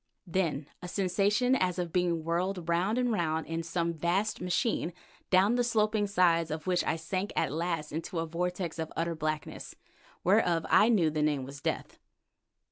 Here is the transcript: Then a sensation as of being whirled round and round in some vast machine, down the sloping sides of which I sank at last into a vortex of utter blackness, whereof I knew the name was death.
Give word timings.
Then 0.25 0.65
a 0.81 0.87
sensation 0.87 1.55
as 1.55 1.77
of 1.77 1.93
being 1.93 2.23
whirled 2.23 2.67
round 2.67 2.97
and 2.97 3.11
round 3.11 3.45
in 3.45 3.61
some 3.61 3.93
vast 3.93 4.41
machine, 4.41 4.93
down 5.29 5.53
the 5.57 5.63
sloping 5.63 6.07
sides 6.07 6.49
of 6.49 6.65
which 6.65 6.83
I 6.85 6.95
sank 6.95 7.31
at 7.35 7.51
last 7.53 7.91
into 7.91 8.17
a 8.17 8.25
vortex 8.25 8.79
of 8.79 8.91
utter 8.97 9.13
blackness, 9.13 9.75
whereof 10.23 10.65
I 10.71 10.89
knew 10.89 11.11
the 11.11 11.21
name 11.21 11.43
was 11.43 11.61
death. 11.61 11.99